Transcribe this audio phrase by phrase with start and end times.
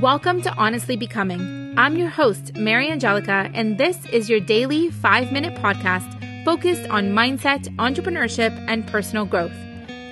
[0.00, 1.72] Welcome to Honestly Becoming.
[1.78, 7.68] I'm your host, Mariangelica, and this is your daily five minute podcast focused on mindset,
[7.76, 9.54] entrepreneurship, and personal growth.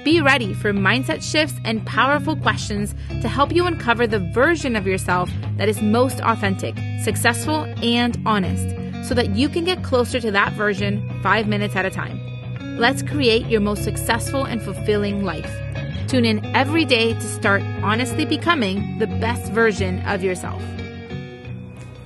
[0.04, 4.87] Be ready for mindset shifts and powerful questions to help you uncover the version of
[4.87, 8.68] yourself that is most authentic, successful, and honest
[9.08, 12.20] so that you can get closer to that version five minutes at a time.
[12.78, 15.52] Let's create your most successful and fulfilling life.
[16.12, 20.62] Tune in every day to start honestly becoming the best version of yourself.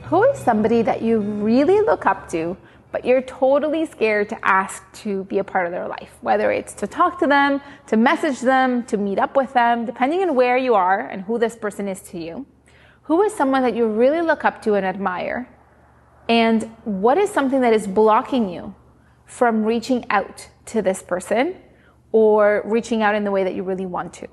[0.05, 2.57] Who is somebody that you really look up to,
[2.93, 6.19] but you're totally scared to ask to be a part of their life?
[6.21, 10.23] Whether it's to talk to them, to message them, to meet up with them, depending
[10.23, 12.47] on where you are and who this person is to you.
[13.03, 15.49] Who is someone that you really look up to and admire?
[16.29, 18.73] And what is something that is blocking you
[19.25, 21.57] from reaching out to this person
[22.17, 24.27] or reaching out in the way that you really want to?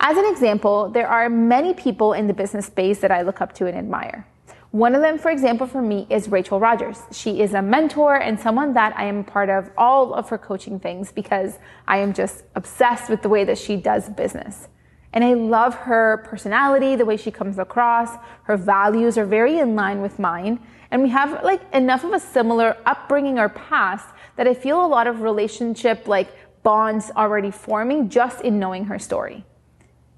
[0.00, 3.52] As an example, there are many people in the business space that I look up
[3.56, 4.26] to and admire.
[4.70, 7.02] One of them, for example, for me is Rachel Rodgers.
[7.12, 10.80] She is a mentor and someone that I am part of all of her coaching
[10.80, 14.68] things because I am just obsessed with the way that she does business.
[15.12, 18.08] And I love her personality, the way she comes across.
[18.44, 20.60] Her values are very in line with mine.
[20.90, 24.88] And we have like enough of a similar upbringing or past that I feel a
[24.88, 29.44] lot of relationship like bonds already forming just in knowing her story.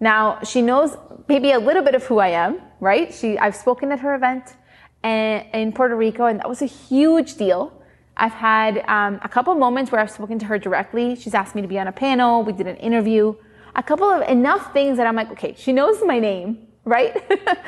[0.01, 0.97] Now, she knows
[1.29, 3.13] maybe a little bit of who I am, right?
[3.13, 4.57] She, I've spoken at her event
[5.03, 7.73] in Puerto Rico, and that was a huge deal.
[8.17, 11.17] I've had um, a couple moments where I've spoken to her directly.
[11.17, 12.43] She's asked me to be on a panel.
[12.43, 13.35] We did an interview
[13.77, 17.17] a couple of enough things that I'm like, okay, she knows my name, right?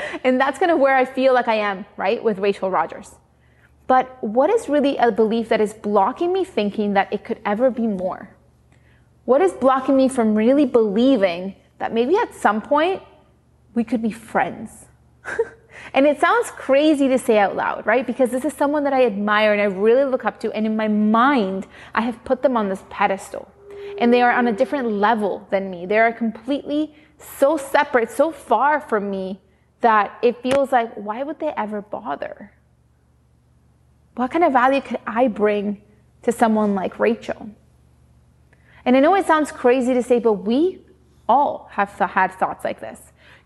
[0.25, 2.23] and that's kind of where I feel like I am, right?
[2.23, 3.15] With Rachel Rodgers.
[3.87, 7.71] But what is really a belief that is blocking me thinking that it could ever
[7.71, 8.36] be more?
[9.27, 13.03] What is blocking me from really believing that maybe at some point
[13.75, 14.87] we could be friends?
[15.93, 18.07] and it sounds crazy to say out loud, right?
[18.07, 20.53] Because this is someone that I admire and I really look up to.
[20.53, 23.51] And in my mind, I have put them on this pedestal
[23.99, 25.87] and they are on a different level than me.
[25.87, 29.41] They are completely so separate, so far from me
[29.81, 32.53] that it feels like, why would they ever bother?
[34.15, 35.83] What kind of value could I bring
[36.23, 37.51] to someone like Rachel?
[38.87, 40.79] And I know it sounds crazy to say, but we
[41.29, 43.01] all have had thoughts like this.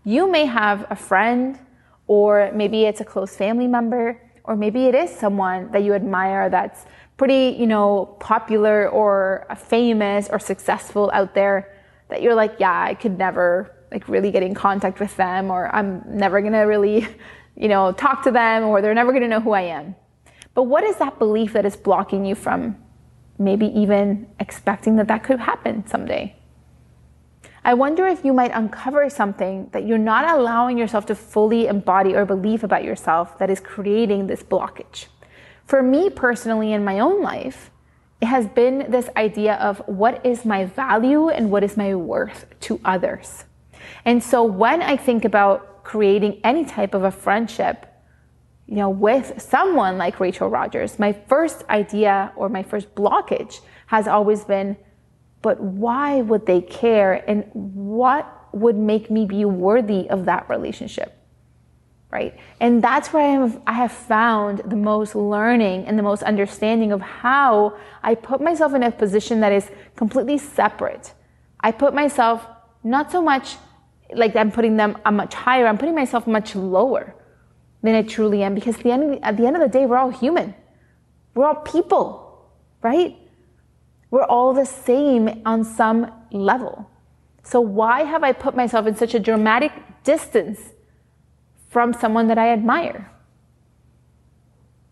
[0.04, 1.58] You may have a friend,
[2.06, 6.50] or maybe it's a close family member, or maybe it is someone that you admire
[6.50, 6.84] that's
[7.16, 11.74] pretty, you know, popular or famous or successful out there
[12.08, 15.74] that you're like, yeah, I could never like really get in contact with them or
[15.74, 17.08] I'm never to really,
[17.56, 19.96] you know, talk to them or they're never to know who I am.
[20.52, 22.76] But what is that belief that is blocking you from
[23.40, 26.36] maybe even expecting that that could happen someday?
[27.64, 32.14] I wonder if you might uncover something that you're not allowing yourself to fully embody
[32.14, 35.06] or believe about yourself that is creating this blockage.
[35.64, 37.70] For me personally, in my own life,
[38.20, 42.46] it has been this idea of what is my value and what is my worth
[42.60, 43.44] to others.
[44.04, 47.86] And so when I think about creating any type of a friendship,
[48.70, 54.06] you know, with someone like Rachel Rodgers, my first idea or my first blockage has
[54.06, 54.76] always been,
[55.42, 61.16] but why would they care and what would make me be worthy of that relationship?
[62.12, 62.36] right?
[62.58, 66.90] And that's where I have, I have found the most learning and the most understanding
[66.90, 71.14] of how I put myself in a position that is completely separate.
[71.60, 72.44] I put myself
[72.82, 73.58] not so much
[74.12, 77.14] like I'm putting them a much higher, I'm putting myself much lower
[77.82, 79.98] than I truly am because at the, end, at the end of the day, we're
[79.98, 80.54] all human.
[81.34, 82.50] We're all people,
[82.82, 83.16] right?
[84.10, 86.90] We're all the same on some level.
[87.42, 89.72] So why have I put myself in such a dramatic
[90.04, 90.60] distance
[91.68, 93.10] from someone that I admire?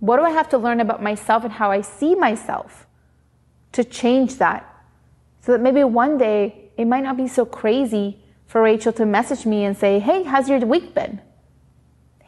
[0.01, 2.87] What do I have to learn about myself and how I see myself
[3.73, 4.65] to change that?
[5.41, 9.45] So that maybe one day it might not be so crazy for Rachel to message
[9.45, 11.21] me and say, Hey, how's your week been?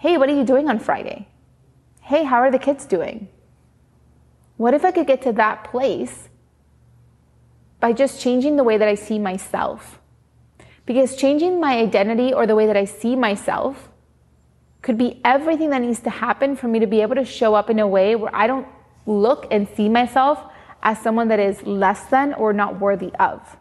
[0.01, 1.29] Hey, what are you doing on Friday?
[2.01, 3.29] Hey, how are the kids doing?
[4.57, 6.31] What if I could get to that place
[7.81, 9.99] by just changing the way that I see myself?
[10.87, 13.91] Because changing my identity or the way that I see myself
[14.81, 17.69] could be everything that needs to happen for me to be able to show up
[17.69, 18.67] in a way where I don't
[19.05, 20.43] look and see myself
[20.83, 23.59] as someone that is less than or not worthy of.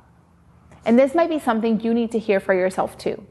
[0.86, 3.26] And this might be something you need to hear for yourself too.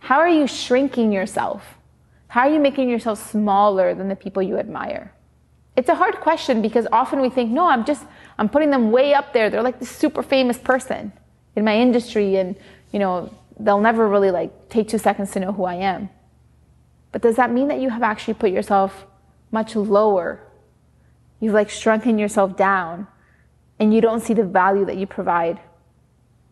[0.00, 1.77] How are you shrinking yourself?
[2.28, 5.12] How are you making yourself smaller than the people you admire?
[5.76, 8.04] It's a hard question because often we think, no, I'm just,
[8.38, 9.48] I'm putting them way up there.
[9.48, 11.12] They're like the super famous person
[11.56, 12.56] in my industry and,
[12.92, 16.10] you know, they'll never really like take two seconds to know who I am.
[17.12, 19.06] But does that mean that you have actually put yourself
[19.50, 20.40] much lower?
[21.40, 23.06] You've like shrunken yourself down
[23.78, 25.60] and you don't see the value that you provide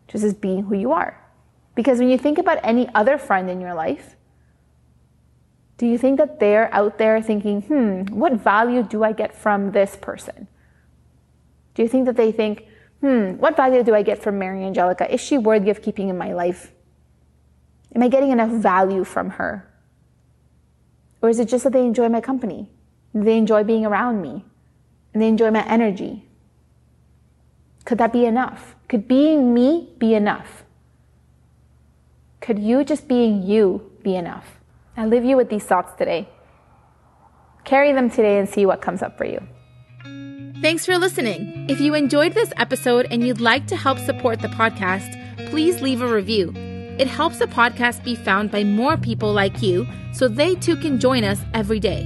[0.07, 1.21] just as being who you are.
[1.75, 4.15] Because when you think about any other friend in your life,
[5.77, 9.71] do you think that they're out there thinking, hmm, what value do I get from
[9.71, 10.47] this person?
[11.75, 12.65] Do you think that they think,
[13.01, 15.07] hmm, what value do I get from Mariangelica?
[15.09, 16.71] Is she worthy of keeping in my life?
[17.93, 19.67] Am I getting enough value from her?
[21.21, 22.69] Or is it just that they enjoy my company?
[23.13, 24.45] They enjoy being around me
[25.13, 26.25] and they enjoy my energy?
[27.85, 28.75] Could that be enough?
[28.87, 30.63] Could being me be enough?
[32.41, 34.56] Could you just being you be enough?
[34.97, 36.27] I leave you with these thoughts today.
[37.63, 39.39] Carry them today and see what comes up for you.
[40.61, 41.69] Thanks for listening.
[41.69, 45.13] If you enjoyed this episode and you'd like to help support the podcast,
[45.51, 46.51] please leave a review.
[46.97, 50.99] It helps the podcast be found by more people like you so they too can
[50.99, 52.01] join us every day.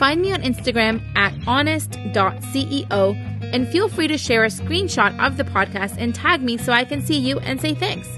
[0.00, 5.44] Find me on Instagram at honest.ceo and feel free to share a screenshot of the
[5.44, 8.08] podcast and tag me so I can see you and say thanks.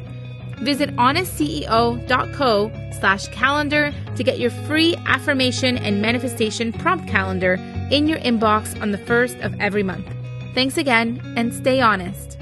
[0.56, 7.54] Visit honestceo.co slash calendar to get your free affirmation and manifestation prompt calendar
[7.90, 10.06] in your inbox on the first of every month.
[10.54, 12.35] Thanks again and stay honest.